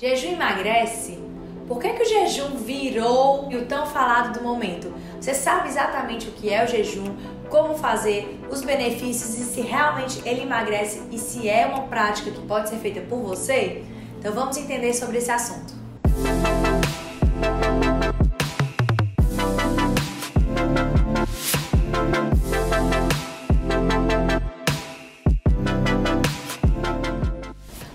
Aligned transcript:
Jejum 0.00 0.34
emagrece? 0.34 1.18
Por 1.66 1.80
que, 1.80 1.92
que 1.92 2.04
o 2.04 2.06
jejum 2.06 2.50
virou 2.58 3.48
o 3.48 3.66
tão 3.66 3.84
falado 3.84 4.38
do 4.38 4.44
momento? 4.44 4.94
Você 5.20 5.34
sabe 5.34 5.66
exatamente 5.66 6.28
o 6.28 6.30
que 6.30 6.54
é 6.54 6.64
o 6.64 6.68
jejum, 6.68 7.16
como 7.50 7.76
fazer, 7.76 8.38
os 8.48 8.62
benefícios 8.62 9.36
e 9.36 9.42
se 9.42 9.60
realmente 9.60 10.22
ele 10.24 10.42
emagrece 10.42 11.02
e 11.10 11.18
se 11.18 11.48
é 11.48 11.66
uma 11.66 11.88
prática 11.88 12.30
que 12.30 12.40
pode 12.42 12.68
ser 12.68 12.76
feita 12.76 13.00
por 13.00 13.18
você? 13.18 13.82
Então 14.20 14.32
vamos 14.32 14.56
entender 14.56 14.94
sobre 14.94 15.18
esse 15.18 15.32
assunto. 15.32 15.77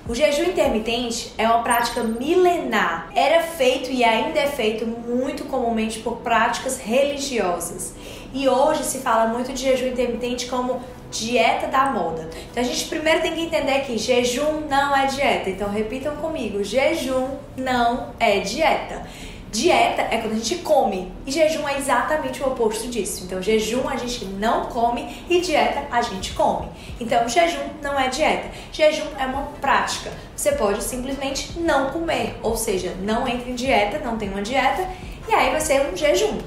O 0.05 0.13
jejum 0.13 0.43
intermitente 0.43 1.33
é 1.37 1.47
uma 1.47 1.63
prática 1.63 2.03
milenar. 2.03 3.09
Era 3.15 3.41
feito 3.41 3.89
e 3.89 4.03
ainda 4.03 4.37
é 4.37 4.47
feito 4.47 4.85
muito 4.85 5.45
comumente 5.45 5.99
por 5.99 6.17
práticas 6.17 6.77
religiosas. 6.77 7.93
E 8.33 8.49
hoje 8.49 8.83
se 8.83 8.97
fala 8.97 9.27
muito 9.27 9.53
de 9.53 9.61
jejum 9.61 9.87
intermitente 9.87 10.47
como 10.47 10.81
dieta 11.09 11.67
da 11.67 11.85
moda. 11.85 12.29
Então 12.51 12.61
a 12.61 12.65
gente 12.65 12.85
primeiro 12.87 13.21
tem 13.21 13.33
que 13.33 13.41
entender 13.41 13.79
que 13.85 13.97
jejum 13.97 14.67
não 14.69 14.93
é 14.93 15.05
dieta. 15.05 15.49
Então 15.49 15.69
repitam 15.69 16.17
comigo: 16.17 16.61
jejum 16.65 17.29
não 17.55 18.09
é 18.19 18.39
dieta. 18.39 19.07
Dieta 19.53 20.01
é 20.09 20.17
quando 20.17 20.33
a 20.33 20.37
gente 20.37 20.55
come 20.63 21.13
e 21.27 21.31
jejum 21.31 21.69
é 21.69 21.77
exatamente 21.77 22.41
o 22.41 22.47
oposto 22.47 22.87
disso. 22.87 23.23
Então, 23.23 23.39
jejum 23.39 23.87
a 23.87 23.95
gente 23.95 24.25
não 24.25 24.65
come 24.65 25.23
e 25.29 25.41
dieta 25.41 25.83
a 25.91 26.01
gente 26.01 26.33
come. 26.33 26.69
Então, 26.99 27.29
jejum 27.29 27.61
não 27.79 27.97
é 27.99 28.07
dieta. 28.07 28.49
Jejum 28.71 29.05
é 29.19 29.27
uma 29.27 29.43
prática. 29.61 30.11
Você 30.35 30.53
pode 30.53 30.83
simplesmente 30.83 31.59
não 31.59 31.91
comer, 31.91 32.35
ou 32.41 32.57
seja, 32.57 32.95
não 33.03 33.27
entra 33.27 33.47
em 33.47 33.53
dieta, 33.53 33.99
não 33.99 34.17
tem 34.17 34.29
uma 34.29 34.41
dieta 34.41 34.89
e 35.29 35.31
aí 35.35 35.51
vai 35.51 35.61
ser 35.61 35.87
um 35.87 35.95
jejum. 35.95 36.39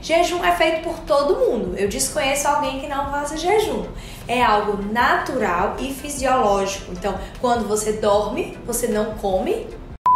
Jejum 0.00 0.42
é 0.42 0.56
feito 0.56 0.84
por 0.84 1.00
todo 1.00 1.40
mundo. 1.40 1.76
Eu 1.76 1.86
desconheço 1.86 2.48
alguém 2.48 2.80
que 2.80 2.86
não 2.86 3.10
faça 3.10 3.36
jejum. 3.36 3.84
É 4.26 4.42
algo 4.42 4.82
natural 4.90 5.76
e 5.78 5.92
fisiológico. 5.92 6.92
Então, 6.92 7.14
quando 7.42 7.68
você 7.68 7.92
dorme, 7.92 8.56
você 8.66 8.86
não 8.86 9.16
come 9.16 9.66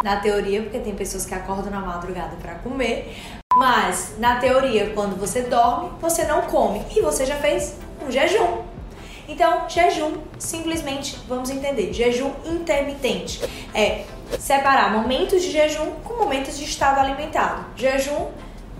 na 0.03 0.17
teoria, 0.17 0.61
porque 0.61 0.79
tem 0.79 0.95
pessoas 0.95 1.25
que 1.25 1.33
acordam 1.33 1.71
na 1.71 1.79
madrugada 1.79 2.35
para 2.41 2.55
comer, 2.55 3.15
mas 3.55 4.15
na 4.17 4.37
teoria, 4.37 4.91
quando 4.91 5.19
você 5.19 5.41
dorme, 5.41 5.91
você 5.99 6.23
não 6.25 6.43
come 6.43 6.81
e 6.95 7.01
você 7.01 7.25
já 7.25 7.35
fez 7.35 7.75
um 8.05 8.11
jejum. 8.11 8.63
Então, 9.27 9.69
jejum, 9.69 10.17
simplesmente, 10.39 11.19
vamos 11.27 11.49
entender, 11.49 11.93
jejum 11.93 12.31
intermitente 12.45 13.39
é 13.75 14.05
separar 14.39 14.91
momentos 14.91 15.41
de 15.41 15.51
jejum 15.51 15.91
com 16.03 16.15
momentos 16.15 16.57
de 16.57 16.63
estado 16.63 16.99
alimentado. 16.99 17.65
Jejum 17.75 18.27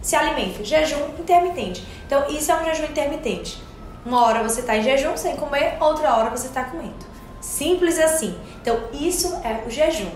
se 0.01 0.15
alimenta, 0.15 0.63
jejum 0.63 1.09
intermitente. 1.19 1.85
Então, 2.05 2.27
isso 2.29 2.51
é 2.51 2.55
um 2.55 2.65
jejum 2.65 2.85
intermitente. 2.85 3.61
Uma 4.05 4.25
hora 4.25 4.41
você 4.41 4.61
está 4.61 4.77
em 4.77 4.83
jejum 4.83 5.15
sem 5.17 5.35
comer, 5.35 5.77
outra 5.79 6.15
hora 6.15 6.29
você 6.29 6.47
está 6.47 6.63
comendo. 6.63 7.05
Simples 7.41 7.99
assim. 7.99 8.35
Então, 8.61 8.79
isso 8.93 9.39
é 9.43 9.63
o 9.67 9.69
jejum. 9.69 10.09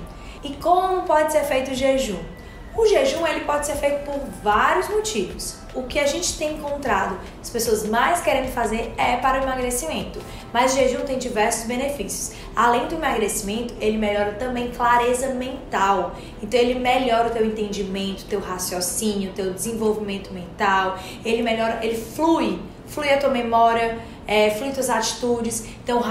E 0.43 0.49
como 0.55 1.03
pode 1.03 1.31
ser 1.31 1.43
feito 1.43 1.71
o 1.71 1.73
jejum? 1.73 2.19
O 2.75 2.87
jejum 2.87 3.25
ele 3.27 3.41
pode 3.41 3.67
ser 3.67 3.75
feito 3.75 4.03
por 4.03 4.19
vários 4.43 4.89
motivos. 4.89 5.57
O 5.75 5.83
que 5.83 5.99
a 5.99 6.07
gente 6.07 6.37
tem 6.37 6.55
encontrado, 6.55 7.19
as 7.39 7.49
pessoas 7.49 7.87
mais 7.87 8.21
querendo 8.21 8.51
fazer 8.51 8.93
é 8.97 9.15
para 9.17 9.39
o 9.39 9.43
emagrecimento, 9.43 10.19
mas 10.51 10.73
o 10.73 10.77
jejum 10.77 11.01
tem 11.01 11.17
diversos 11.17 11.65
benefícios. 11.65 12.35
Além 12.55 12.87
do 12.87 12.95
emagrecimento, 12.95 13.73
ele 13.79 13.97
melhora 13.97 14.33
também 14.33 14.71
clareza 14.71 15.29
mental. 15.35 16.15
Então 16.41 16.59
ele 16.59 16.79
melhora 16.79 17.27
o 17.27 17.31
teu 17.31 17.45
entendimento, 17.45 18.25
teu 18.25 18.39
raciocínio, 18.39 19.31
teu 19.33 19.53
desenvolvimento 19.53 20.33
mental. 20.33 20.97
Ele 21.23 21.43
melhora, 21.43 21.79
ele 21.81 21.97
flui, 21.97 22.59
flui 22.87 23.11
a 23.11 23.17
tua 23.17 23.29
memória, 23.29 23.99
é, 24.27 24.51
flui 24.51 24.71
tuas 24.71 24.89
atitudes. 24.89 25.65
Então, 25.83 26.01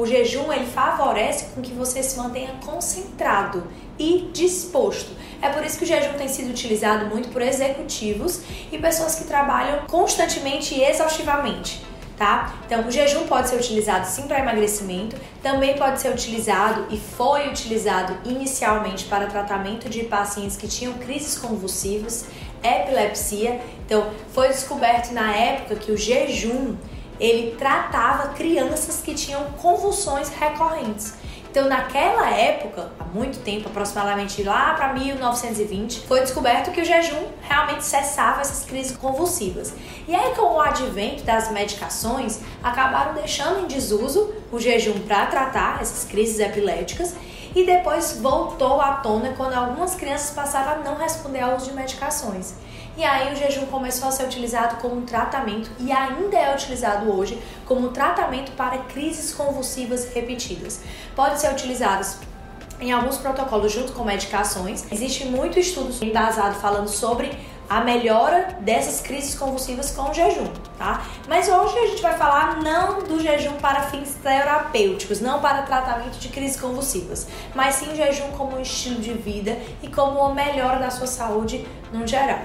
o 0.00 0.06
jejum 0.06 0.52
ele 0.52 0.66
favorece 0.66 1.46
com 1.54 1.60
que 1.60 1.72
você 1.72 2.02
se 2.02 2.16
mantenha 2.16 2.54
concentrado 2.64 3.64
e 3.98 4.30
disposto. 4.32 5.10
É 5.42 5.48
por 5.48 5.64
isso 5.64 5.78
que 5.78 5.84
o 5.84 5.86
jejum 5.86 6.14
tem 6.14 6.28
sido 6.28 6.50
utilizado 6.50 7.06
muito 7.06 7.28
por 7.30 7.42
executivos 7.42 8.40
e 8.70 8.78
pessoas 8.78 9.14
que 9.16 9.24
trabalham 9.24 9.86
constantemente 9.86 10.74
e 10.74 10.84
exaustivamente. 10.84 11.86
Tá? 12.16 12.52
Então, 12.66 12.84
o 12.84 12.90
jejum 12.90 13.28
pode 13.28 13.48
ser 13.48 13.54
utilizado 13.54 14.04
sim 14.04 14.22
para 14.22 14.40
emagrecimento, 14.40 15.14
também 15.40 15.76
pode 15.76 16.00
ser 16.00 16.08
utilizado 16.08 16.86
e 16.90 16.98
foi 16.98 17.48
utilizado 17.48 18.12
inicialmente 18.24 19.04
para 19.04 19.26
tratamento 19.26 19.88
de 19.88 20.02
pacientes 20.02 20.56
que 20.56 20.66
tinham 20.66 20.94
crises 20.94 21.38
convulsivas, 21.38 22.26
epilepsia. 22.60 23.60
Então, 23.86 24.10
foi 24.32 24.48
descoberto 24.48 25.12
na 25.12 25.32
época 25.32 25.76
que 25.76 25.92
o 25.92 25.96
jejum 25.96 26.74
ele 27.18 27.56
tratava 27.56 28.28
crianças 28.34 29.00
que 29.02 29.14
tinham 29.14 29.44
convulsões 29.60 30.28
recorrentes. 30.28 31.14
Então, 31.50 31.66
naquela 31.66 32.28
época, 32.30 32.92
há 33.00 33.04
muito 33.04 33.38
tempo, 33.42 33.68
aproximadamente 33.68 34.42
lá 34.42 34.74
para 34.74 34.92
1920, 34.92 36.00
foi 36.06 36.20
descoberto 36.20 36.70
que 36.70 36.80
o 36.80 36.84
jejum 36.84 37.24
realmente 37.40 37.84
cessava 37.84 38.42
essas 38.42 38.64
crises 38.66 38.96
convulsivas. 38.96 39.72
E 40.06 40.14
aí, 40.14 40.34
com 40.34 40.54
o 40.54 40.60
advento 40.60 41.22
das 41.24 41.50
medicações, 41.50 42.40
acabaram 42.62 43.14
deixando 43.14 43.60
em 43.60 43.66
desuso 43.66 44.32
o 44.52 44.60
jejum 44.60 45.00
para 45.00 45.26
tratar 45.26 45.80
essas 45.80 46.04
crises 46.04 46.38
epiléticas 46.38 47.14
e 47.54 47.64
depois 47.64 48.18
voltou 48.20 48.80
à 48.80 48.96
tona 48.96 49.32
quando 49.36 49.54
algumas 49.54 49.94
crianças 49.94 50.30
passaram 50.30 50.80
a 50.80 50.84
não 50.84 50.96
responder 50.96 51.40
ao 51.40 51.56
uso 51.56 51.70
de 51.70 51.72
medicações. 51.72 52.54
E 52.98 53.04
aí 53.04 53.32
o 53.32 53.36
jejum 53.36 53.66
começou 53.66 54.08
a 54.08 54.10
ser 54.10 54.24
utilizado 54.24 54.82
como 54.82 55.02
tratamento 55.02 55.70
e 55.78 55.92
ainda 55.92 56.36
é 56.36 56.52
utilizado 56.52 57.08
hoje 57.08 57.40
como 57.64 57.90
tratamento 57.90 58.50
para 58.56 58.78
crises 58.78 59.32
convulsivas 59.32 60.12
repetidas. 60.12 60.80
Pode 61.14 61.40
ser 61.40 61.52
utilizado 61.52 62.04
em 62.80 62.90
alguns 62.90 63.16
protocolos 63.16 63.70
junto 63.70 63.92
com 63.92 64.02
medicações. 64.02 64.84
Existe 64.90 65.26
muito 65.26 65.60
estudo 65.60 65.94
embasado 66.04 66.56
falando 66.56 66.88
sobre 66.88 67.30
a 67.70 67.82
melhora 67.82 68.56
dessas 68.62 69.00
crises 69.00 69.36
convulsivas 69.36 69.92
com 69.92 70.10
o 70.10 70.14
jejum, 70.14 70.48
tá? 70.76 71.04
Mas 71.28 71.48
hoje 71.48 71.78
a 71.78 71.86
gente 71.86 72.02
vai 72.02 72.16
falar 72.18 72.60
não 72.62 73.04
do 73.04 73.22
jejum 73.22 73.54
para 73.58 73.82
fins 73.82 74.14
terapêuticos, 74.14 75.20
não 75.20 75.40
para 75.40 75.62
tratamento 75.62 76.18
de 76.18 76.30
crises 76.30 76.60
convulsivas, 76.60 77.28
mas 77.54 77.76
sim 77.76 77.92
o 77.92 77.94
jejum 77.94 78.32
como 78.32 78.56
um 78.56 78.60
estilo 78.60 79.00
de 79.00 79.12
vida 79.12 79.56
e 79.84 79.88
como 79.88 80.18
uma 80.18 80.34
melhora 80.34 80.80
da 80.80 80.90
sua 80.90 81.06
saúde 81.06 81.64
no 81.92 82.04
geral. 82.04 82.40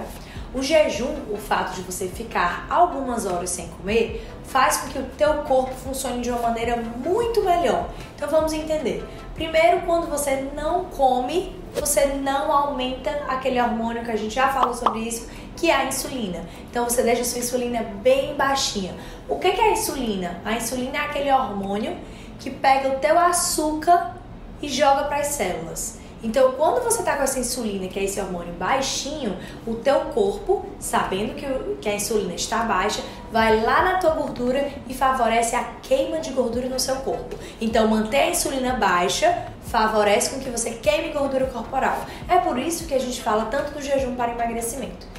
O 0.53 0.61
jejum, 0.61 1.15
o 1.31 1.37
fato 1.37 1.73
de 1.73 1.81
você 1.81 2.07
ficar 2.07 2.67
algumas 2.69 3.25
horas 3.25 3.49
sem 3.49 3.67
comer, 3.69 4.23
faz 4.43 4.77
com 4.77 4.89
que 4.89 4.99
o 4.99 5.05
teu 5.17 5.33
corpo 5.43 5.73
funcione 5.73 6.21
de 6.21 6.29
uma 6.29 6.41
maneira 6.41 6.77
muito 6.77 7.43
melhor. 7.43 7.89
Então 8.15 8.29
vamos 8.29 8.53
entender. 8.53 9.03
Primeiro, 9.33 9.81
quando 9.81 10.07
você 10.07 10.47
não 10.55 10.85
come, 10.85 11.55
você 11.73 12.05
não 12.05 12.51
aumenta 12.51 13.09
aquele 13.27 13.59
hormônio 13.59 14.03
que 14.03 14.11
a 14.11 14.15
gente 14.15 14.35
já 14.35 14.49
falou 14.49 14.75
sobre 14.75 14.99
isso, 14.99 15.27
que 15.57 15.71
é 15.71 15.75
a 15.75 15.85
insulina. 15.85 16.45
Então 16.69 16.87
você 16.87 17.01
deixa 17.01 17.23
a 17.23 17.25
sua 17.25 17.39
insulina 17.39 17.81
bem 18.03 18.35
baixinha. 18.35 18.93
O 19.27 19.39
que 19.39 19.47
é 19.47 19.69
a 19.69 19.71
insulina? 19.71 20.39
A 20.45 20.53
insulina 20.53 20.97
é 20.97 21.01
aquele 21.01 21.31
hormônio 21.31 21.97
que 22.39 22.51
pega 22.51 22.89
o 22.89 22.99
teu 22.99 23.17
açúcar 23.17 24.15
e 24.61 24.69
joga 24.69 25.05
para 25.05 25.17
as 25.17 25.27
células. 25.27 26.02
Então, 26.23 26.53
quando 26.53 26.81
você 26.81 26.99
está 26.99 27.17
com 27.17 27.23
essa 27.23 27.37
insulina, 27.37 27.87
que 27.87 27.99
é 27.99 28.05
esse 28.05 28.19
hormônio 28.19 28.53
baixinho, 28.53 29.37
o 29.67 29.75
teu 29.75 29.99
corpo, 30.05 30.65
sabendo 30.79 31.35
que, 31.35 31.45
que 31.81 31.89
a 31.89 31.95
insulina 31.95 32.33
está 32.33 32.59
baixa, 32.59 33.03
vai 33.31 33.61
lá 33.61 33.83
na 33.83 33.97
tua 33.97 34.11
gordura 34.11 34.71
e 34.87 34.93
favorece 34.93 35.53
a 35.55 35.63
queima 35.81 36.19
de 36.19 36.31
gordura 36.31 36.69
no 36.69 36.79
seu 36.79 36.95
corpo. 36.97 37.35
Então, 37.59 37.87
manter 37.89 38.21
a 38.21 38.29
insulina 38.29 38.75
baixa 38.75 39.47
favorece 39.65 40.29
com 40.29 40.39
que 40.39 40.49
você 40.49 40.71
queime 40.71 41.09
gordura 41.11 41.45
corporal. 41.47 42.05
É 42.29 42.37
por 42.37 42.57
isso 42.57 42.85
que 42.85 42.93
a 42.93 42.99
gente 42.99 43.21
fala 43.21 43.45
tanto 43.45 43.71
do 43.71 43.81
jejum 43.81 44.15
para 44.15 44.31
emagrecimento. 44.31 45.12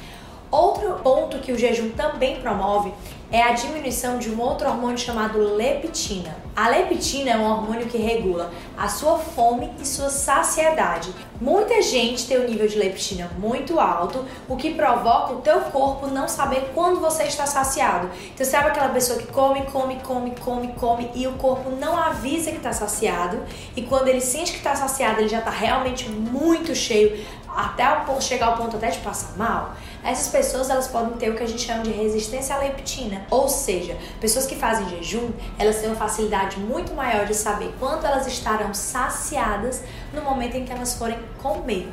Outro 0.51 0.99
ponto 1.03 1.39
que 1.39 1.51
o 1.51 1.57
jejum 1.57 1.89
também 1.91 2.39
promove 2.39 2.93
é 3.31 3.41
a 3.41 3.51
diminuição 3.51 4.17
de 4.17 4.29
um 4.29 4.39
outro 4.39 4.69
hormônio 4.69 4.97
chamado 4.97 5.39
leptina. 5.39 6.37
A 6.55 6.69
leptina 6.69 7.31
é 7.31 7.37
um 7.37 7.43
hormônio 7.43 7.87
que 7.87 7.97
regula 7.97 8.51
a 8.77 8.87
sua 8.87 9.17
fome 9.17 9.71
e 9.81 9.85
sua 9.85 10.09
saciedade. 10.09 11.13
Muita 11.41 11.81
gente 11.81 12.27
tem 12.27 12.37
o 12.37 12.43
um 12.43 12.47
nível 12.47 12.67
de 12.67 12.77
leptina 12.77 13.29
muito 13.37 13.79
alto, 13.79 14.23
o 14.47 14.55
que 14.55 14.73
provoca 14.73 15.33
o 15.33 15.41
teu 15.41 15.59
corpo 15.61 16.07
não 16.07 16.29
saber 16.29 16.71
quando 16.73 17.01
você 17.01 17.23
está 17.23 17.45
saciado. 17.45 18.09
Então 18.33 18.45
sabe 18.45 18.69
aquela 18.69 18.89
pessoa 18.89 19.19
que 19.19 19.27
come, 19.27 19.63
come, 19.63 19.99
come, 20.01 20.31
come, 20.39 20.67
come 20.79 21.11
e 21.13 21.27
o 21.27 21.33
corpo 21.33 21.71
não 21.71 21.97
avisa 21.97 22.51
que 22.51 22.57
está 22.57 22.71
saciado 22.71 23.39
e 23.75 23.81
quando 23.81 24.07
ele 24.07 24.21
sente 24.21 24.51
que 24.51 24.59
está 24.59 24.75
saciado 24.75 25.19
ele 25.19 25.27
já 25.27 25.39
está 25.39 25.51
realmente 25.51 26.07
muito 26.07 26.73
cheio, 26.73 27.25
até 27.55 27.85
chegar 28.19 28.47
ao 28.47 28.57
ponto 28.57 28.75
até 28.75 28.89
de 28.89 28.99
passar 28.99 29.37
mal, 29.37 29.73
essas 30.05 30.27
pessoas 30.27 30.69
elas 30.69 30.87
podem 30.87 31.17
ter 31.17 31.29
o 31.31 31.35
que 31.35 31.43
a 31.43 31.47
gente 31.47 31.61
chama 31.61 31.83
de 31.83 31.91
resistência 31.91 32.55
à 32.55 32.59
leptina, 32.59 33.25
ou 33.31 33.49
seja, 33.49 33.97
pessoas 34.21 34.45
que 34.45 34.55
fazem 34.55 34.87
jejum, 34.89 35.31
elas 35.57 35.77
têm 35.77 35.89
uma 35.89 35.95
facilidade 35.95 36.59
muito 36.59 36.93
maior 36.93 37.25
de 37.25 37.33
saber 37.33 37.73
quanto 37.79 38.05
elas 38.05 38.27
estarão 38.27 38.73
saciadas 38.73 39.81
no 40.13 40.21
momento 40.21 40.55
em 40.55 40.63
que 40.63 40.71
elas 40.71 40.93
forem 40.93 41.17
comer. 41.41 41.89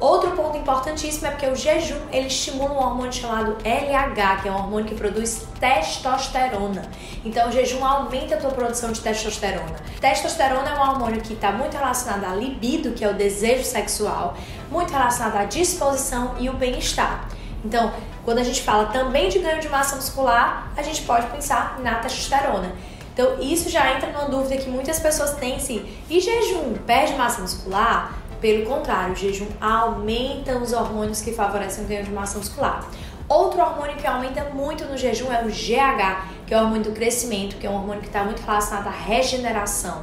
Outro 0.00 0.30
ponto 0.30 0.56
importantíssimo 0.56 1.26
é 1.26 1.30
porque 1.30 1.46
o 1.46 1.54
jejum 1.54 2.00
ele 2.10 2.28
estimula 2.28 2.72
um 2.72 2.78
hormônio 2.78 3.12
chamado 3.12 3.58
LH, 3.62 4.40
que 4.40 4.48
é 4.48 4.50
um 4.50 4.56
hormônio 4.56 4.86
que 4.86 4.94
produz 4.94 5.46
testosterona. 5.60 6.82
Então 7.22 7.50
o 7.50 7.52
jejum 7.52 7.84
aumenta 7.84 8.36
a 8.36 8.38
tua 8.38 8.50
produção 8.50 8.92
de 8.92 9.00
testosterona. 9.02 9.76
Testosterona 10.00 10.70
é 10.70 10.78
um 10.78 10.80
hormônio 10.80 11.20
que 11.20 11.34
está 11.34 11.52
muito 11.52 11.76
relacionado 11.76 12.24
à 12.24 12.34
libido, 12.34 12.92
que 12.92 13.04
é 13.04 13.10
o 13.10 13.14
desejo 13.14 13.62
sexual, 13.62 14.34
muito 14.70 14.90
relacionado 14.90 15.36
à 15.36 15.44
disposição 15.44 16.34
e 16.38 16.48
o 16.48 16.54
bem-estar. 16.54 17.28
Então, 17.62 17.92
quando 18.24 18.38
a 18.38 18.42
gente 18.42 18.62
fala 18.62 18.86
também 18.86 19.28
de 19.28 19.38
ganho 19.38 19.60
de 19.60 19.68
massa 19.68 19.96
muscular, 19.96 20.72
a 20.78 20.82
gente 20.82 21.02
pode 21.02 21.26
pensar 21.26 21.78
na 21.80 21.96
testosterona. 21.96 22.72
Então, 23.12 23.38
isso 23.38 23.68
já 23.68 23.92
entra 23.94 24.10
numa 24.10 24.30
dúvida 24.30 24.56
que 24.56 24.70
muitas 24.70 24.98
pessoas 24.98 25.34
têm 25.34 25.58
se 25.58 25.84
e 26.08 26.20
jejum 26.20 26.72
perde 26.86 27.12
massa 27.16 27.42
muscular? 27.42 28.14
Pelo 28.40 28.64
contrário, 28.64 29.12
o 29.12 29.16
jejum 29.16 29.46
aumenta 29.60 30.56
os 30.56 30.72
hormônios 30.72 31.20
que 31.20 31.32
favorecem 31.32 31.84
o 31.84 31.86
ganho 31.86 32.04
de 32.04 32.10
massa 32.10 32.38
muscular. 32.38 32.88
Outro 33.28 33.60
hormônio 33.60 33.96
que 33.96 34.06
aumenta 34.06 34.44
muito 34.54 34.84
no 34.86 34.96
jejum 34.96 35.30
é 35.30 35.44
o 35.44 35.48
GH, 35.48 36.24
que 36.46 36.54
é 36.54 36.56
o 36.56 36.62
hormônio 36.62 36.84
do 36.84 36.92
crescimento, 36.92 37.56
que 37.56 37.66
é 37.66 37.70
um 37.70 37.74
hormônio 37.74 38.00
que 38.00 38.08
está 38.08 38.24
muito 38.24 38.40
relacionado 38.40 38.88
à 38.88 38.90
regeneração. 38.90 40.02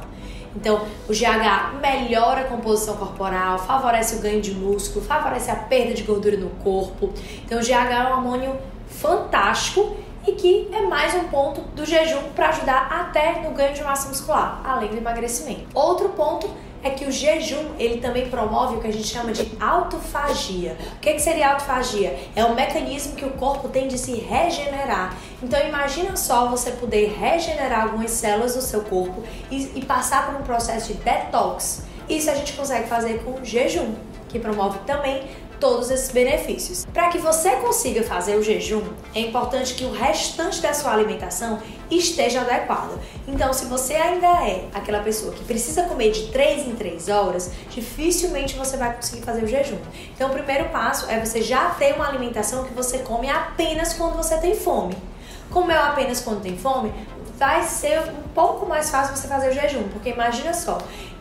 Então, 0.54 0.86
o 1.08 1.12
GH 1.12 1.78
melhora 1.80 2.42
a 2.42 2.44
composição 2.44 2.96
corporal, 2.96 3.58
favorece 3.58 4.16
o 4.16 4.20
ganho 4.20 4.40
de 4.40 4.52
músculo, 4.52 5.04
favorece 5.04 5.50
a 5.50 5.56
perda 5.56 5.92
de 5.92 6.04
gordura 6.04 6.36
no 6.36 6.50
corpo. 6.50 7.12
Então, 7.44 7.58
o 7.58 7.62
GH 7.62 7.70
é 7.70 8.08
um 8.08 8.16
hormônio 8.16 8.56
fantástico 8.88 9.96
e 10.28 10.32
que 10.32 10.68
é 10.72 10.82
mais 10.82 11.14
um 11.14 11.24
ponto 11.24 11.62
do 11.74 11.86
jejum 11.86 12.22
para 12.36 12.50
ajudar 12.50 12.86
até 12.90 13.40
no 13.40 13.52
ganho 13.52 13.72
de 13.72 13.82
massa 13.82 14.08
muscular, 14.08 14.60
além 14.62 14.90
do 14.90 14.98
emagrecimento. 14.98 15.66
Outro 15.72 16.10
ponto 16.10 16.46
é 16.82 16.90
que 16.90 17.06
o 17.06 17.10
jejum 17.10 17.74
ele 17.78 17.98
também 17.98 18.28
promove 18.28 18.76
o 18.76 18.80
que 18.80 18.86
a 18.86 18.92
gente 18.92 19.06
chama 19.06 19.32
de 19.32 19.50
autofagia. 19.58 20.76
O 20.96 21.00
que, 21.00 21.14
que 21.14 21.20
seria 21.20 21.52
autofagia? 21.52 22.14
É 22.36 22.44
um 22.44 22.54
mecanismo 22.54 23.16
que 23.16 23.24
o 23.24 23.30
corpo 23.30 23.68
tem 23.68 23.88
de 23.88 23.96
se 23.96 24.16
regenerar. 24.16 25.16
Então 25.42 25.58
imagina 25.66 26.14
só 26.14 26.46
você 26.46 26.72
poder 26.72 27.16
regenerar 27.18 27.84
algumas 27.84 28.10
células 28.10 28.54
do 28.54 28.60
seu 28.60 28.82
corpo 28.82 29.22
e, 29.50 29.78
e 29.78 29.84
passar 29.84 30.26
por 30.26 30.40
um 30.40 30.44
processo 30.44 30.92
de 30.92 30.98
detox. 30.98 31.84
Isso 32.06 32.30
a 32.30 32.34
gente 32.34 32.52
consegue 32.52 32.86
fazer 32.86 33.24
com 33.24 33.42
jejum, 33.42 33.94
que 34.28 34.38
promove 34.38 34.78
também 34.80 35.26
todos 35.60 35.90
esses 35.90 36.10
benefícios. 36.10 36.86
Para 36.92 37.08
que 37.08 37.18
você 37.18 37.50
consiga 37.56 38.02
fazer 38.02 38.36
o 38.36 38.42
jejum, 38.42 38.82
é 39.14 39.20
importante 39.20 39.74
que 39.74 39.84
o 39.84 39.92
restante 39.92 40.60
da 40.60 40.72
sua 40.72 40.92
alimentação 40.92 41.60
esteja 41.90 42.40
adequado. 42.40 42.98
Então, 43.26 43.52
se 43.52 43.66
você 43.66 43.94
ainda 43.94 44.26
é 44.26 44.64
aquela 44.74 45.00
pessoa 45.00 45.32
que 45.32 45.44
precisa 45.44 45.84
comer 45.84 46.10
de 46.12 46.28
3 46.28 46.68
em 46.68 46.74
3 46.74 47.08
horas, 47.08 47.50
dificilmente 47.70 48.56
você 48.56 48.76
vai 48.76 48.94
conseguir 48.94 49.22
fazer 49.22 49.42
o 49.42 49.46
jejum. 49.46 49.78
Então, 50.14 50.30
o 50.30 50.32
primeiro 50.32 50.68
passo 50.70 51.10
é 51.10 51.18
você 51.24 51.42
já 51.42 51.70
ter 51.70 51.94
uma 51.94 52.08
alimentação 52.08 52.64
que 52.64 52.74
você 52.74 52.98
come 52.98 53.28
apenas 53.28 53.92
quando 53.94 54.16
você 54.16 54.36
tem 54.38 54.54
fome. 54.54 54.96
Como 55.50 55.70
é 55.70 55.78
apenas 55.78 56.20
quando 56.20 56.42
tem 56.42 56.58
fome, 56.58 56.92
vai 57.38 57.62
ser 57.62 58.00
um 58.00 58.28
pouco 58.34 58.66
mais 58.66 58.90
fácil 58.90 59.16
você 59.16 59.28
fazer 59.28 59.50
o 59.50 59.52
jejum, 59.52 59.88
porque 59.88 60.10
imagina 60.10 60.52
só, 60.52 60.78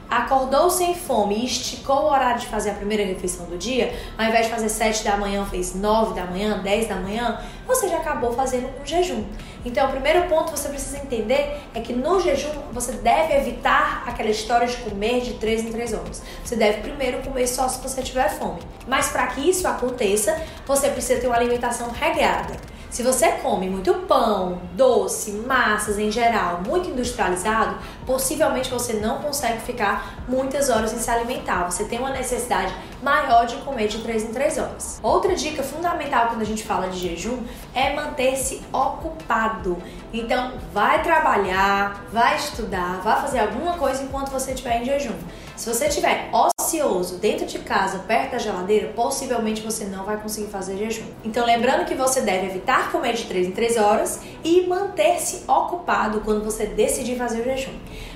acordou 0.09 0.69
sem 0.69 0.95
fome 0.95 1.35
e 1.35 1.45
esticou 1.45 2.03
o 2.03 2.09
horário 2.09 2.39
de 2.39 2.47
fazer 2.47 2.71
a 2.71 2.73
primeira 2.73 3.03
refeição 3.03 3.45
do 3.45 3.57
dia, 3.57 3.93
ao 4.17 4.25
invés 4.25 4.45
de 4.45 4.51
fazer 4.51 4.69
7 4.69 5.03
da 5.03 5.17
manhã, 5.17 5.45
fez 5.45 5.75
9 5.75 6.13
da 6.13 6.25
manhã, 6.25 6.59
10 6.61 6.87
da 6.87 6.95
manhã, 6.95 7.41
você 7.65 7.89
já 7.89 7.97
acabou 7.97 8.31
fazendo 8.33 8.69
um 8.81 8.85
jejum. 8.85 9.25
Então, 9.65 9.87
o 9.87 9.91
primeiro 9.91 10.27
ponto 10.29 10.53
que 10.53 10.59
você 10.59 10.69
precisa 10.69 10.97
entender 10.99 11.59
é 11.73 11.81
que 11.81 11.91
no 11.91 12.21
jejum 12.21 12.53
você 12.71 12.93
deve 12.93 13.33
evitar 13.33 14.03
aquela 14.07 14.29
história 14.29 14.65
de 14.65 14.77
comer 14.77 15.21
de 15.21 15.33
3 15.33 15.65
em 15.65 15.71
3 15.71 15.93
horas. 15.93 16.23
Você 16.43 16.55
deve 16.55 16.81
primeiro 16.81 17.21
comer 17.21 17.47
só 17.47 17.67
se 17.67 17.81
você 17.81 18.01
tiver 18.01 18.29
fome. 18.29 18.61
Mas 18.87 19.09
para 19.09 19.27
que 19.27 19.41
isso 19.41 19.67
aconteça, 19.67 20.41
você 20.65 20.89
precisa 20.89 21.19
ter 21.19 21.27
uma 21.27 21.35
alimentação 21.35 21.89
regrada. 21.91 22.55
Se 22.89 23.03
você 23.03 23.33
come 23.33 23.69
muito 23.69 23.93
pão, 24.07 24.61
doce, 24.73 25.31
massas 25.31 25.99
em 25.99 26.09
geral, 26.09 26.61
muito 26.65 26.89
industrializado, 26.89 27.75
possivelmente 28.05 28.71
você 28.71 28.93
não 28.93 29.19
consegue 29.19 29.61
ficar 29.61 30.23
muitas 30.27 30.69
horas 30.69 30.91
sem 30.91 30.99
se 30.99 31.11
alimentar. 31.11 31.69
Você 31.69 31.83
tem 31.83 31.99
uma 31.99 32.11
necessidade 32.11 32.73
maior 33.03 33.45
de 33.45 33.57
comer 33.57 33.87
de 33.87 33.99
3 33.99 34.23
em 34.23 34.33
3 34.33 34.57
horas. 34.57 34.99
Outra 35.03 35.35
dica 35.35 35.61
fundamental 35.61 36.27
quando 36.27 36.41
a 36.41 36.45
gente 36.45 36.63
fala 36.63 36.87
de 36.87 36.97
jejum 36.97 37.43
é 37.75 37.93
manter-se 37.93 38.61
ocupado. 38.71 39.77
Então, 40.13 40.53
vai 40.73 41.03
trabalhar, 41.03 42.05
vai 42.11 42.37
estudar, 42.37 43.01
vai 43.03 43.21
fazer 43.21 43.39
alguma 43.39 43.73
coisa 43.73 44.01
enquanto 44.01 44.29
você 44.29 44.51
estiver 44.51 44.81
em 44.81 44.85
jejum. 44.85 45.15
Se 45.57 45.71
você 45.71 45.87
estiver 45.87 46.29
ocioso 46.67 47.15
dentro 47.15 47.45
de 47.45 47.59
casa, 47.59 47.99
perto 47.99 48.31
da 48.31 48.37
geladeira, 48.37 48.91
possivelmente 48.93 49.61
você 49.61 49.85
não 49.85 50.03
vai 50.03 50.17
conseguir 50.17 50.47
fazer 50.47 50.77
jejum. 50.77 51.05
Então, 51.23 51.45
lembrando 51.45 51.85
que 51.85 51.95
você 51.95 52.21
deve 52.21 52.47
evitar 52.47 52.91
comer 52.91 53.13
de 53.13 53.23
3 53.23 53.47
em 53.47 53.51
3 53.51 53.77
horas 53.77 54.19
e 54.43 54.67
manter-se 54.67 55.49
ocupado 55.49 56.19
quando 56.21 56.43
você 56.43 56.65
decidir 56.65 57.17
fazer 57.17 57.41
o 57.41 57.43
jejum. 57.45 57.71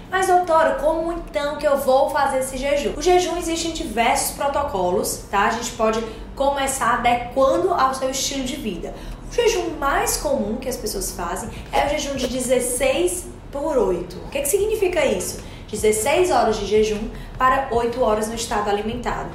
Mas, 0.10 0.28
doutora, 0.28 0.76
como 0.76 1.14
então 1.14 1.56
que 1.56 1.66
eu 1.66 1.78
vou 1.78 2.10
fazer 2.10 2.40
esse 2.40 2.58
jejum? 2.58 2.94
O 2.98 3.02
jejum 3.02 3.38
existe 3.38 3.70
em 3.70 3.72
diversos 3.72 4.36
protocolos, 4.36 5.24
tá? 5.32 5.48
A 5.48 5.52
gente 5.52 5.72
pode 5.72 6.04
começar 6.36 6.96
adequando 6.96 7.74
ao 7.74 7.94
seu 7.94 8.10
estilo 8.10 8.44
de 8.44 8.58
vida. 8.58 8.94
O 9.32 9.34
jejum 9.34 9.78
mais 9.80 10.18
comum 10.18 10.58
que 10.58 10.68
as 10.68 10.76
pessoas 10.76 11.12
fazem 11.12 11.50
é 11.72 11.86
o 11.86 11.90
jejum 11.90 12.18
de 12.18 12.28
16 12.28 13.28
por 13.50 13.78
8. 13.78 14.18
O 14.18 14.30
que, 14.30 14.42
que 14.42 14.50
significa 14.50 15.06
isso? 15.06 15.51
16 15.72 16.32
horas 16.32 16.58
de 16.58 16.66
jejum 16.66 17.10
para 17.38 17.70
8 17.72 18.02
horas 18.02 18.28
no 18.28 18.36
estado 18.36 18.70
alimentado. 18.70 19.30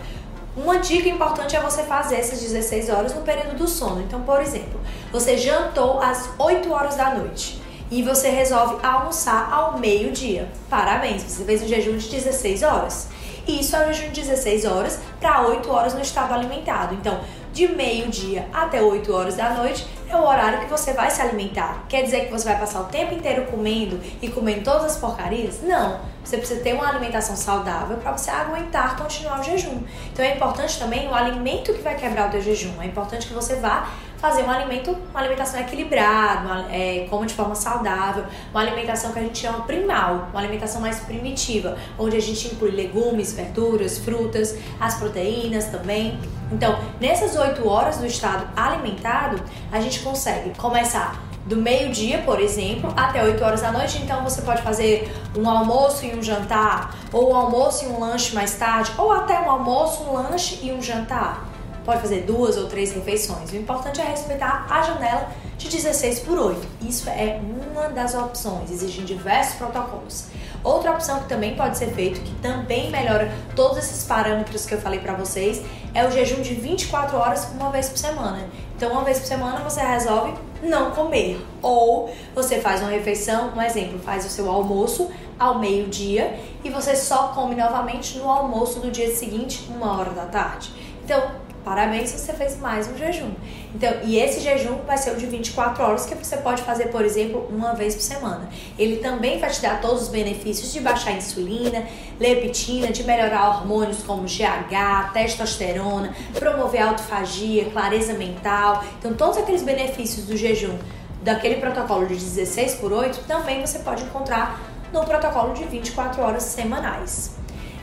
Uma 0.56 0.78
dica 0.78 1.08
importante 1.08 1.56
é 1.56 1.60
você 1.60 1.82
fazer 1.82 2.16
essas 2.16 2.40
16 2.40 2.88
horas 2.88 3.14
no 3.14 3.22
período 3.22 3.56
do 3.56 3.68
sono. 3.68 4.00
Então, 4.02 4.22
por 4.22 4.40
exemplo, 4.40 4.80
você 5.12 5.36
jantou 5.36 6.00
às 6.00 6.30
8 6.38 6.72
horas 6.72 6.96
da 6.96 7.14
noite 7.14 7.60
e 7.90 8.02
você 8.02 8.30
resolve 8.30 8.84
almoçar 8.84 9.52
ao 9.52 9.78
meio-dia. 9.78 10.48
Parabéns, 10.68 11.22
você 11.22 11.44
fez 11.44 11.62
um 11.62 11.68
jejum 11.68 11.96
de 11.96 12.08
16 12.08 12.62
horas. 12.62 13.08
E 13.46 13.60
isso 13.60 13.76
é 13.76 13.86
um 13.86 13.92
jejum 13.92 14.12
de 14.12 14.22
16 14.22 14.64
horas 14.64 14.98
para 15.20 15.46
8 15.46 15.70
horas 15.70 15.94
no 15.94 16.00
estado 16.00 16.34
alimentado. 16.34 16.94
Então, 16.94 17.20
de 17.52 17.68
meio-dia 17.68 18.48
até 18.52 18.82
8 18.82 19.12
horas 19.12 19.36
da 19.36 19.50
noite 19.50 19.86
é 20.10 20.16
o 20.16 20.26
horário 20.26 20.60
que 20.60 20.66
você 20.66 20.92
vai 20.92 21.10
se 21.10 21.20
alimentar. 21.22 21.84
Quer 21.88 22.02
dizer 22.02 22.26
que 22.26 22.30
você 22.30 22.44
vai 22.44 22.58
passar 22.58 22.80
o 22.80 22.84
tempo 22.84 23.14
inteiro 23.14 23.46
comendo 23.46 24.00
e 24.20 24.28
comendo 24.28 24.62
todas 24.62 24.84
as 24.84 24.96
porcarias? 24.96 25.60
Não. 25.62 26.00
Você 26.26 26.38
precisa 26.38 26.61
ter 26.61 26.73
uma 26.73 26.88
alimentação 26.88 27.37
saudável 27.37 27.99
para 27.99 28.11
você 28.11 28.32
aguentar 28.32 28.96
continuar 28.96 29.38
o 29.38 29.44
jejum. 29.44 29.81
Então 30.12 30.25
é 30.25 30.34
importante 30.34 30.76
também 30.76 31.06
o 31.08 31.14
alimento 31.14 31.73
que 31.73 31.81
vai 31.81 31.94
quebrar 31.94 32.27
o 32.27 32.31
teu 32.32 32.41
jejum. 32.43 32.82
É 32.82 32.86
importante 32.86 33.29
que 33.29 33.32
você 33.32 33.55
vá 33.55 33.89
fazer 34.19 34.43
um 34.43 34.50
alimento, 34.50 34.91
uma 35.10 35.20
alimentação 35.20 35.60
equilibrada, 35.60 36.41
uma, 36.41 36.74
é, 36.74 37.06
como 37.08 37.24
de 37.24 37.32
forma 37.32 37.55
saudável, 37.55 38.24
uma 38.50 38.60
alimentação 38.60 39.12
que 39.12 39.20
a 39.20 39.22
gente 39.22 39.39
chama 39.39 39.60
primal, 39.60 40.27
uma 40.32 40.41
alimentação 40.41 40.81
mais 40.81 40.98
primitiva, 40.98 41.79
onde 41.96 42.17
a 42.17 42.20
gente 42.20 42.48
inclui 42.48 42.72
legumes, 42.72 43.32
verduras, 43.32 43.98
frutas, 43.98 44.56
as 44.81 44.96
proteínas 44.96 45.67
também. 45.67 46.19
Então, 46.50 46.77
nessas 47.00 47.36
8 47.36 47.69
horas 47.69 47.98
do 47.98 48.06
estado 48.06 48.48
alimentado, 48.56 49.41
a 49.70 49.79
gente 49.79 50.00
consegue 50.00 50.50
começar 50.58 51.22
do 51.46 51.56
meio-dia, 51.56 52.19
por 52.19 52.41
exemplo, 52.41 52.93
até 52.96 53.22
8 53.22 53.43
horas 53.43 53.62
da 53.62 53.72
noite. 53.72 53.98
Então 54.03 54.22
você 54.22 54.43
pode 54.43 54.62
fazer 54.62 55.10
um 55.36 55.48
almoço 55.48 56.05
e 56.05 56.15
um 56.15 56.22
jantar, 56.22 56.94
ou 57.12 57.32
um 57.32 57.36
almoço 57.36 57.84
e 57.84 57.88
um 57.88 58.00
lanche 58.00 58.34
mais 58.34 58.55
tarde, 58.55 58.93
ou 58.98 59.12
até 59.12 59.41
um 59.41 59.50
almoço, 59.50 60.03
um 60.03 60.12
lanche 60.12 60.58
e 60.62 60.72
um 60.72 60.82
jantar 60.82 61.56
pode 61.86 62.00
fazer 62.00 62.22
duas 62.22 62.56
ou 62.56 62.67
três 62.67 62.93
refeições. 62.93 63.53
O 63.53 63.56
importante 63.56 64.00
é 64.00 64.05
respeitar 64.05 64.67
a 64.69 64.82
janela 64.82 65.29
de 65.56 65.69
16 65.69 66.19
por 66.19 66.36
8. 66.36 66.69
Isso 66.82 67.08
é 67.08 67.41
uma 67.41 67.88
das 67.88 68.15
opções, 68.15 68.72
existem 68.72 69.05
diversos 69.05 69.55
protocolos. 69.55 70.24
Outra 70.65 70.91
opção 70.91 71.20
que 71.20 71.29
também 71.29 71.55
pode 71.55 71.79
ser 71.79 71.93
feito, 71.93 72.20
que 72.20 72.34
também 72.43 72.91
melhora 72.91 73.32
todos 73.55 73.79
esses 73.79 74.05
parâmetros 74.05 74.67
que 74.67 74.74
eu 74.74 74.81
falei 74.81 74.98
para 74.98 75.15
vocês, 75.15 75.62
é 75.94 76.05
o 76.05 76.10
jejum 76.10 76.43
de 76.43 76.55
24 76.55 77.17
horas 77.17 77.46
uma 77.55 77.70
vez 77.70 77.88
por 77.88 77.98
semana. 77.98 78.48
Então, 78.76 78.91
uma 78.91 79.05
vez 79.05 79.20
por 79.20 79.26
semana 79.26 79.60
você 79.60 79.81
resolve 79.81 80.34
não 80.63 80.91
comer. 80.91 81.41
Ou 81.63 82.10
você 82.34 82.60
faz 82.60 82.81
uma 82.81 82.91
refeição, 82.91 83.53
um 83.56 83.63
exemplo, 83.63 83.98
faz 83.98 84.25
o 84.25 84.29
seu 84.29 84.51
almoço 84.51 85.10
ao 85.39 85.58
meio-dia 85.58 86.39
e 86.65 86.70
você 86.70 86.96
só 86.96 87.29
come 87.29 87.55
novamente 87.55 88.19
no 88.19 88.31
almoço 88.31 88.81
do 88.81 88.91
dia 88.91 89.15
seguinte, 89.15 89.69
uma 89.70 89.98
hora 89.98 90.10
da 90.10 90.27
tarde. 90.27 90.70
Então, 91.05 91.22
Parabéns 91.67 92.11
se 92.11 92.19
você 92.19 92.32
fez 92.32 92.56
mais 92.61 92.87
um 92.89 92.96
jejum. 92.96 93.32
Então, 93.75 93.93
e 94.05 94.20
esse 94.20 94.39
jejum 94.39 94.77
vai 94.87 94.96
ser 94.96 95.11
o 95.11 95.17
de 95.17 95.27
24 95.27 95.82
horas 95.82 96.06
que 96.06 96.15
você 96.15 96.37
pode 96.37 96.63
fazer, 96.63 96.93
por 96.93 97.05
exemplo, 97.05 97.44
uma 97.51 97.75
vez 97.75 97.96
por 97.96 98.03
semana. 98.03 98.49
Ele 98.79 98.99
também 98.99 99.41
vai 99.41 99.51
te 99.51 99.61
dar 99.61 99.81
todos 99.81 100.03
os 100.03 100.08
benefícios 100.08 100.73
de 100.73 100.79
baixar 100.79 101.11
insulina, 101.11 101.85
leptina, 102.20 102.93
de 102.93 103.03
melhorar 103.03 103.49
hormônios 103.49 104.01
como 104.05 104.29
GH, 104.29 105.13
testosterona, 105.13 106.15
promover 106.35 106.82
autofagia, 106.82 107.65
clareza 107.65 108.13
mental. 108.13 108.85
Então, 109.01 109.15
todos 109.15 109.37
aqueles 109.37 109.65
benefícios 109.65 110.25
do 110.25 110.37
jejum 110.37 110.79
daquele 111.25 111.56
protocolo 111.56 112.06
de 112.06 112.15
16 112.15 112.77
por 112.77 112.93
8 112.93 113.25
também 113.27 113.61
você 113.61 113.81
pode 113.81 114.05
encontrar 114.05 114.61
no 114.93 115.03
protocolo 115.03 115.53
de 115.53 115.65
24 115.65 116.23
horas 116.23 116.44
semanais. 116.44 117.32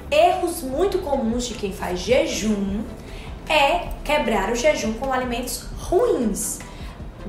Erros 0.10 0.62
muito 0.62 1.00
comuns 1.00 1.46
de 1.46 1.56
quem 1.56 1.74
faz 1.74 2.00
jejum 2.00 2.82
é 3.50 3.90
quebrar 4.04 4.52
o 4.52 4.56
jejum 4.56 4.94
com 4.94 5.12
alimentos 5.12 5.66
ruins. 5.78 6.60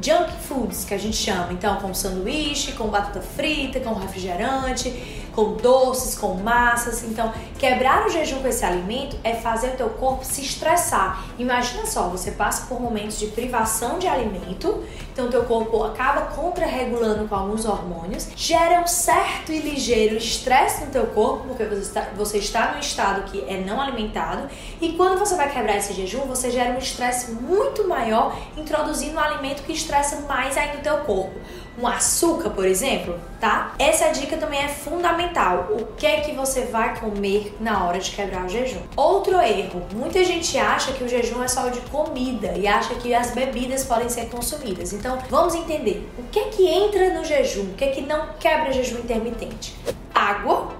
Junk 0.02 0.32
foods, 0.48 0.84
que 0.84 0.92
a 0.92 0.98
gente 0.98 1.16
chama, 1.16 1.52
então, 1.52 1.76
com 1.76 1.94
sanduíche, 1.94 2.72
com 2.72 2.88
batata 2.88 3.20
frita, 3.20 3.78
com 3.78 3.94
refrigerante, 3.94 4.90
com 5.34 5.54
doces, 5.54 6.16
com 6.16 6.34
massas. 6.34 7.04
Então, 7.04 7.32
quebrar 7.58 8.06
o 8.06 8.10
jejum 8.10 8.40
com 8.40 8.48
esse 8.48 8.64
alimento 8.64 9.16
é 9.22 9.34
fazer 9.34 9.68
o 9.68 9.76
teu 9.76 9.90
corpo 9.90 10.24
se 10.24 10.42
estressar. 10.42 11.24
Imagina 11.38 11.86
só, 11.86 12.08
você 12.08 12.32
passa 12.32 12.66
por 12.66 12.80
momentos 12.80 13.18
de 13.18 13.26
privação 13.28 13.98
de 13.98 14.06
alimento, 14.06 14.82
então 15.14 15.28
teu 15.28 15.44
corpo 15.44 15.84
acaba 15.84 16.22
contra-regulando 16.22 17.28
com 17.28 17.36
alguns 17.36 17.64
hormônios, 17.64 18.28
gera 18.34 18.80
um 18.80 18.86
certo 18.86 19.52
e 19.52 19.60
ligeiro 19.60 20.16
estresse 20.16 20.84
no 20.84 20.90
teu 20.90 21.06
corpo, 21.06 21.46
porque 21.46 21.64
você 21.64 21.82
está, 21.82 22.08
você 22.16 22.38
está 22.38 22.72
num 22.72 22.80
estado 22.80 23.22
que 23.30 23.44
é 23.48 23.58
não 23.58 23.80
alimentado, 23.80 24.48
e 24.80 24.92
quando 24.94 25.16
você 25.16 25.36
vai 25.36 25.48
quebrar 25.48 25.76
esse 25.76 25.92
jejum, 25.92 26.22
você 26.22 26.50
gera 26.50 26.74
um 26.74 26.78
estresse 26.78 27.30
muito 27.30 27.86
maior, 27.86 28.36
introduzindo 28.56 29.16
um 29.16 29.20
alimento 29.20 29.62
que 29.62 29.72
estressa 29.72 30.22
mais 30.22 30.56
ainda 30.56 30.78
o 30.78 30.82
teu 30.82 30.96
corpo 30.98 31.38
um 31.76 31.86
açúcar, 31.86 32.50
por 32.50 32.64
exemplo, 32.64 33.18
tá? 33.40 33.74
Essa 33.78 34.10
dica 34.10 34.36
também 34.36 34.60
é 34.60 34.68
fundamental. 34.68 35.68
O 35.70 35.86
que 35.96 36.06
é 36.06 36.20
que 36.20 36.32
você 36.32 36.66
vai 36.66 36.98
comer 36.98 37.56
na 37.58 37.84
hora 37.84 37.98
de 37.98 38.12
quebrar 38.12 38.44
o 38.44 38.48
jejum? 38.48 38.80
Outro 38.96 39.40
erro, 39.40 39.82
muita 39.92 40.24
gente 40.24 40.56
acha 40.56 40.92
que 40.92 41.02
o 41.02 41.08
jejum 41.08 41.42
é 41.42 41.48
só 41.48 41.68
de 41.68 41.80
comida 41.82 42.52
e 42.56 42.66
acha 42.66 42.94
que 42.94 43.12
as 43.12 43.32
bebidas 43.32 43.84
podem 43.84 44.08
ser 44.08 44.28
consumidas. 44.28 44.92
Então, 45.04 45.18
vamos 45.28 45.54
entender. 45.54 46.10
O 46.16 46.22
que 46.30 46.38
é 46.38 46.44
que 46.44 46.66
entra 46.66 47.12
no 47.12 47.22
jejum? 47.22 47.64
O 47.64 47.74
que 47.74 47.84
é 47.84 47.88
que 47.88 48.00
não 48.00 48.28
quebra 48.40 48.72
jejum 48.72 49.00
intermitente? 49.00 49.76
Água, 50.14 50.72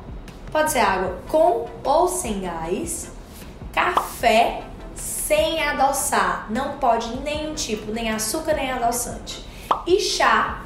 pode 0.50 0.72
ser 0.72 0.78
água 0.78 1.18
com 1.28 1.66
ou 1.84 2.08
sem 2.08 2.40
gás, 2.40 3.12
café 3.70 4.62
sem 4.94 5.62
adoçar, 5.62 6.46
não 6.48 6.78
pode 6.78 7.14
nenhum 7.18 7.54
tipo, 7.54 7.92
nem 7.92 8.10
açúcar 8.10 8.54
nem 8.54 8.72
adoçante. 8.72 9.44
E 9.86 10.00
chá 10.00 10.62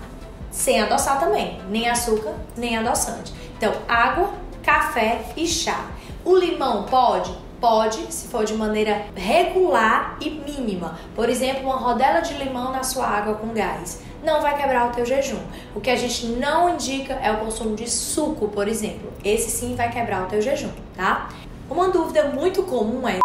sem 0.52 0.80
adoçar 0.80 1.18
também, 1.18 1.60
nem 1.68 1.90
açúcar, 1.90 2.34
nem 2.56 2.78
adoçante. 2.78 3.32
Então, 3.56 3.72
água, 3.88 4.34
café 4.62 5.24
e 5.36 5.48
chá. 5.48 5.84
O 6.24 6.36
limão 6.36 6.84
pode? 6.84 7.36
Pode, 7.60 8.12
se 8.14 8.28
for 8.28 8.44
de 8.44 8.54
maneira 8.54 9.06
regular 9.16 10.16
e 10.20 10.30
mínima. 10.30 10.98
Por 11.14 11.28
exemplo, 11.28 11.64
uma 11.64 11.76
rodela 11.76 12.20
de 12.20 12.34
limão 12.34 12.70
na 12.70 12.84
sua 12.84 13.06
água 13.06 13.34
com 13.34 13.48
gás. 13.48 14.00
Não 14.22 14.40
vai 14.40 14.56
quebrar 14.56 14.88
o 14.88 14.92
teu 14.92 15.04
jejum. 15.04 15.40
O 15.74 15.80
que 15.80 15.90
a 15.90 15.96
gente 15.96 16.26
não 16.26 16.74
indica 16.74 17.14
é 17.14 17.32
o 17.32 17.38
consumo 17.38 17.74
de 17.74 17.90
suco, 17.90 18.48
por 18.48 18.68
exemplo. 18.68 19.12
Esse 19.24 19.50
sim 19.50 19.74
vai 19.74 19.90
quebrar 19.90 20.22
o 20.24 20.26
teu 20.26 20.40
jejum, 20.40 20.70
tá? 20.96 21.28
Uma 21.68 21.88
dúvida 21.88 22.24
muito 22.24 22.62
comum 22.62 23.08
é 23.08 23.18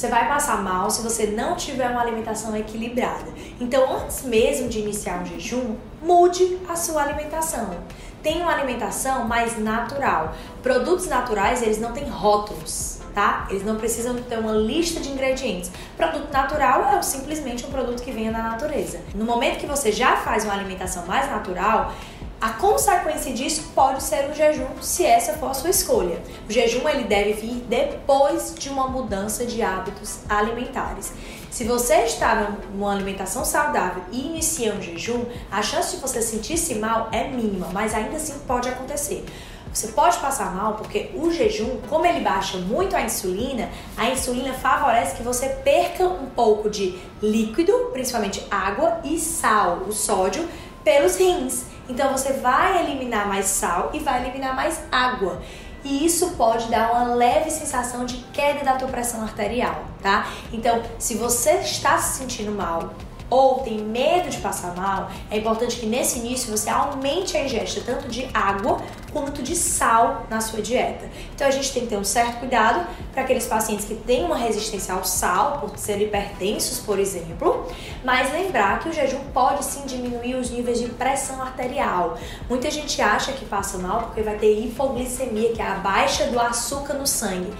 você 0.00 0.08
vai 0.08 0.26
passar 0.28 0.62
mal 0.62 0.88
se 0.90 1.02
você 1.02 1.26
não 1.26 1.56
tiver 1.56 1.90
uma 1.90 2.00
alimentação 2.00 2.56
equilibrada. 2.56 3.26
Então, 3.60 3.98
antes 3.98 4.22
mesmo 4.22 4.66
de 4.66 4.78
iniciar 4.78 5.20
um 5.20 5.26
jejum, 5.26 5.76
mude 6.00 6.58
a 6.66 6.74
sua 6.74 7.02
alimentação. 7.02 7.84
Tenha 8.22 8.42
uma 8.42 8.52
alimentação 8.52 9.26
mais 9.26 9.58
natural. 9.58 10.34
Produtos 10.62 11.06
naturais, 11.06 11.62
eles 11.62 11.80
não 11.80 11.92
têm 11.92 12.08
rótulos, 12.08 12.98
tá? 13.14 13.46
Eles 13.48 13.64
não 13.64 13.76
precisam 13.76 14.14
ter 14.14 14.38
uma 14.38 14.52
lista 14.52 15.00
de 15.00 15.10
ingredientes. 15.10 15.70
Produto 15.96 16.30
natural 16.30 16.98
é 16.98 17.02
simplesmente 17.02 17.64
um 17.64 17.70
produto 17.70 18.02
que 18.02 18.10
vem 18.10 18.30
da 18.30 18.42
natureza. 18.42 19.00
No 19.14 19.24
momento 19.24 19.58
que 19.58 19.66
você 19.66 19.90
já 19.90 20.16
faz 20.18 20.44
uma 20.44 20.52
alimentação 20.52 21.06
mais 21.06 21.30
natural, 21.30 21.92
a 22.40 22.50
consequência 22.50 23.34
disso 23.34 23.70
pode 23.74 24.02
ser 24.02 24.30
um 24.30 24.34
jejum, 24.34 24.80
se 24.80 25.04
essa 25.04 25.34
for 25.34 25.50
a 25.50 25.54
sua 25.54 25.68
escolha. 25.68 26.22
O 26.48 26.52
jejum 26.52 26.88
ele 26.88 27.04
deve 27.04 27.34
vir 27.34 27.64
depois 27.68 28.54
de 28.54 28.70
uma 28.70 28.86
mudança 28.88 29.44
de 29.44 29.62
hábitos 29.62 30.20
alimentares. 30.26 31.12
Se 31.50 31.64
você 31.64 32.04
está 32.04 32.52
numa 32.72 32.92
alimentação 32.92 33.44
saudável 33.44 34.04
e 34.12 34.20
inicia 34.20 34.72
um 34.72 34.80
jejum, 34.80 35.24
a 35.50 35.60
chance 35.60 35.96
de 35.96 36.00
você 36.00 36.22
sentir-se 36.22 36.76
mal 36.76 37.08
é 37.10 37.26
mínima, 37.26 37.68
mas 37.72 37.92
ainda 37.92 38.16
assim 38.16 38.38
pode 38.46 38.68
acontecer. 38.68 39.26
Você 39.74 39.88
pode 39.88 40.16
passar 40.18 40.54
mal 40.54 40.74
porque 40.74 41.10
o 41.14 41.28
jejum, 41.30 41.80
como 41.88 42.06
ele 42.06 42.20
baixa 42.20 42.56
muito 42.56 42.94
a 42.94 43.02
insulina, 43.02 43.68
a 43.96 44.08
insulina 44.08 44.54
favorece 44.54 45.16
que 45.16 45.24
você 45.24 45.48
perca 45.48 46.04
um 46.04 46.26
pouco 46.26 46.70
de 46.70 46.96
líquido, 47.20 47.90
principalmente 47.92 48.46
água 48.48 49.00
e 49.02 49.18
sal, 49.18 49.82
o 49.88 49.92
sódio, 49.92 50.48
pelos 50.84 51.16
rins. 51.16 51.64
Então 51.88 52.12
você 52.12 52.32
vai 52.34 52.84
eliminar 52.84 53.26
mais 53.26 53.46
sal 53.46 53.90
e 53.92 53.98
vai 53.98 54.22
eliminar 54.22 54.54
mais 54.54 54.80
água. 54.90 55.42
E 55.82 56.06
isso 56.06 56.30
pode 56.36 56.68
dar 56.68 56.92
uma 56.92 57.14
leve 57.14 57.50
sensação 57.50 58.04
de 58.04 58.18
queda 58.32 58.64
da 58.64 58.74
tua 58.74 58.88
pressão 58.88 59.22
arterial, 59.22 59.84
tá? 60.02 60.28
Então, 60.52 60.82
se 60.98 61.14
você 61.14 61.52
está 61.58 61.98
se 61.98 62.18
sentindo 62.18 62.52
mal, 62.52 62.94
ou 63.30 63.60
tem 63.60 63.78
medo 63.78 64.28
de 64.28 64.38
passar 64.38 64.74
mal, 64.74 65.08
é 65.30 65.38
importante 65.38 65.76
que 65.76 65.86
nesse 65.86 66.18
início 66.18 66.50
você 66.50 66.68
aumente 66.68 67.36
a 67.36 67.44
ingesta 67.44 67.80
tanto 67.80 68.08
de 68.08 68.28
água 68.34 68.82
quanto 69.12 69.42
de 69.42 69.54
sal 69.54 70.26
na 70.28 70.40
sua 70.40 70.60
dieta. 70.60 71.08
Então 71.34 71.46
a 71.46 71.50
gente 71.50 71.72
tem 71.72 71.82
que 71.82 71.88
ter 71.88 71.96
um 71.96 72.04
certo 72.04 72.40
cuidado 72.40 72.86
para 73.12 73.22
aqueles 73.22 73.46
pacientes 73.46 73.84
que 73.84 73.94
têm 73.94 74.24
uma 74.24 74.36
resistência 74.36 74.94
ao 74.94 75.04
sal, 75.04 75.58
por 75.60 75.78
serem 75.78 76.08
hipertensos, 76.08 76.80
por 76.80 76.98
exemplo, 76.98 77.66
mas 78.04 78.32
lembrar 78.32 78.80
que 78.80 78.88
o 78.88 78.92
jejum 78.92 79.20
pode 79.32 79.64
sim 79.64 79.86
diminuir 79.86 80.34
os 80.34 80.50
níveis 80.50 80.80
de 80.80 80.88
pressão 80.88 81.40
arterial. 81.40 82.18
Muita 82.48 82.70
gente 82.70 83.00
acha 83.00 83.32
que 83.32 83.44
passa 83.44 83.78
mal 83.78 84.02
porque 84.02 84.22
vai 84.22 84.36
ter 84.36 84.60
hipoglicemia, 84.64 85.52
que 85.52 85.62
é 85.62 85.66
a 85.66 85.74
baixa 85.74 86.26
do 86.26 86.40
açúcar 86.40 86.94
no 86.94 87.06
sangue. 87.06 87.52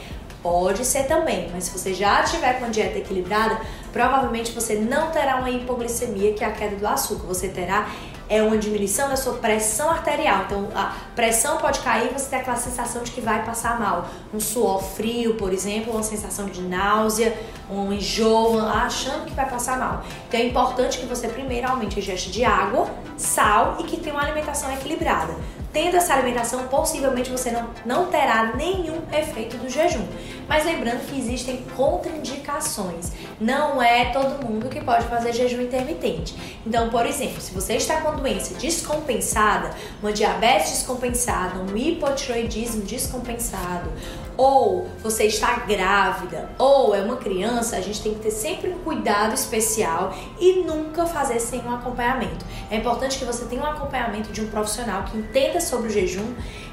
Pode 0.42 0.87
ser 0.87 1.04
também, 1.04 1.50
mas 1.52 1.64
se 1.64 1.78
você 1.78 1.92
já 1.92 2.23
tiver 2.23 2.59
com 2.59 2.64
a 2.64 2.68
dieta 2.68 2.99
equilibrada, 2.99 3.61
provavelmente 3.92 4.52
você 4.52 4.75
não 4.75 5.11
terá 5.11 5.37
uma 5.37 5.50
hipoglicemia, 5.50 6.32
que 6.32 6.42
é 6.42 6.47
a 6.47 6.52
queda 6.52 6.76
do 6.76 6.87
açúcar. 6.87 7.26
Você 7.26 7.49
terá 7.49 7.87
é 8.30 8.40
uma 8.40 8.56
diminuição 8.56 9.09
da 9.09 9.16
sua 9.16 9.35
pressão 9.35 9.90
arterial. 9.90 10.44
Então, 10.47 10.68
a 10.73 10.94
pressão 11.16 11.59
pode 11.59 11.80
cair 11.80 12.11
e 12.11 12.12
você 12.16 12.30
tem 12.30 12.38
aquela 12.38 12.56
sensação 12.56 13.02
de 13.02 13.11
que 13.11 13.20
vai 13.20 13.44
passar 13.44 13.78
mal. 13.78 14.06
Um 14.32 14.38
suor 14.38 14.80
frio, 14.80 15.35
por 15.35 15.52
exemplo, 15.52 15.92
uma 15.92 16.02
sensação 16.04 16.47
de 16.47 16.62
náusea, 16.62 17.37
um 17.68 17.92
enjoo, 17.92 18.61
achando 18.61 19.25
que 19.26 19.35
vai 19.35 19.50
passar 19.50 19.76
mal. 19.76 20.04
Então, 20.28 20.38
é 20.38 20.47
importante 20.47 20.99
que 20.99 21.06
você 21.06 21.26
primeiro 21.26 21.68
aumente 21.68 21.97
a 21.97 21.99
ingesta 21.99 22.30
de 22.30 22.44
água, 22.44 22.88
sal 23.16 23.78
e 23.80 23.82
que 23.82 23.97
tenha 23.97 24.14
uma 24.14 24.23
alimentação 24.23 24.73
equilibrada. 24.73 25.35
Tendo 25.73 25.97
essa 25.97 26.15
alimentação, 26.15 26.67
possivelmente 26.67 27.31
você 27.31 27.50
não, 27.53 27.71
não 27.87 28.07
terá 28.07 28.55
nenhum 28.57 29.03
efeito 29.12 29.57
do 29.57 29.69
jejum. 29.69 30.05
Mas 30.49 30.65
lembrando 30.65 31.07
que 31.07 31.17
existem 31.17 31.65
contraindicações. 31.77 33.12
Não 33.41 33.81
é 33.81 34.07
todo 34.07 34.45
mundo 34.45 34.69
que 34.69 34.81
pode 34.81 35.07
fazer 35.07 35.33
jejum 35.33 35.62
intermitente. 35.62 36.35
Então, 36.67 36.91
por 36.91 37.07
exemplo, 37.07 37.41
se 37.41 37.53
você 37.53 37.75
está 37.75 38.00
com 38.00 38.17
doença 38.17 38.55
descompensada, 38.55 39.71
uma 40.03 40.12
diabetes 40.12 40.71
descompensada, 40.71 41.61
um 41.61 41.77
hipotiroidismo 41.77 42.83
descompensado, 42.83 43.93
ou 44.40 44.88
você 45.02 45.25
está 45.25 45.54
grávida, 45.66 46.49
ou 46.56 46.94
é 46.94 47.02
uma 47.02 47.18
criança, 47.18 47.76
a 47.76 47.80
gente 47.82 48.00
tem 48.00 48.14
que 48.14 48.20
ter 48.20 48.30
sempre 48.30 48.70
um 48.70 48.78
cuidado 48.78 49.35
especial 49.35 50.14
e 50.40 50.62
nunca 50.62 51.04
fazer 51.04 51.38
sem 51.38 51.61
um 51.61 51.75
acompanhamento. 51.75 52.42
É 52.70 52.76
importante 52.76 53.18
que 53.18 53.25
você 53.26 53.44
tenha 53.44 53.61
um 53.61 53.66
acompanhamento 53.66 54.32
de 54.32 54.40
um 54.40 54.49
profissional 54.49 55.02
que 55.02 55.18
entenda 55.18 55.61
sobre 55.61 55.88
o 55.88 55.90
jejum, 55.90 56.25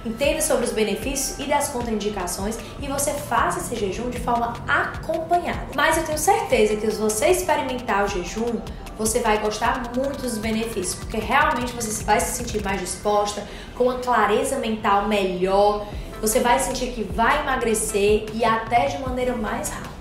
entenda 0.05 0.39
sobre 0.39 0.63
os 0.63 0.71
benefícios 0.71 1.45
e 1.45 1.49
das 1.49 1.67
contraindicações 1.67 2.57
e 2.81 2.87
você 2.87 3.11
faça 3.11 3.59
esse 3.59 3.75
jejum 3.75 4.09
de 4.09 4.21
forma 4.21 4.53
acompanhada. 4.65 5.67
Mas 5.75 5.97
eu 5.97 6.05
tenho 6.05 6.17
certeza 6.17 6.77
que 6.77 6.89
se 6.89 6.97
você 6.97 7.27
experimentar 7.31 8.05
o 8.05 8.07
jejum, 8.07 8.61
você 8.97 9.19
vai 9.19 9.39
gostar 9.39 9.91
muito 9.93 10.21
dos 10.21 10.37
benefícios, 10.37 10.95
porque 10.95 11.17
realmente 11.17 11.73
você 11.73 12.01
vai 12.05 12.21
se 12.21 12.37
sentir 12.37 12.63
mais 12.63 12.79
disposta, 12.79 13.45
com 13.75 13.83
uma 13.83 13.99
clareza 13.99 14.57
mental 14.57 15.09
melhor 15.09 15.85
você 16.21 16.39
vai 16.39 16.59
sentir 16.59 16.87
que 16.87 17.03
vai 17.03 17.41
emagrecer 17.41 18.25
e 18.33 18.43
até 18.43 18.87
de 18.87 18.97
maneira 18.99 19.35
mais 19.35 19.69
rápida, 19.69 19.91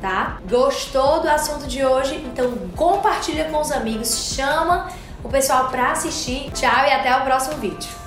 tá? 0.00 0.38
Gostou 0.48 1.20
do 1.20 1.28
assunto 1.28 1.66
de 1.66 1.84
hoje? 1.84 2.16
Então 2.16 2.52
compartilha 2.76 3.44
com 3.46 3.60
os 3.60 3.70
amigos, 3.70 4.34
chama 4.34 4.88
o 5.22 5.28
pessoal 5.28 5.68
para 5.68 5.92
assistir. 5.92 6.50
Tchau 6.52 6.86
e 6.86 6.92
até 6.92 7.16
o 7.16 7.24
próximo 7.24 7.56
vídeo. 7.58 8.01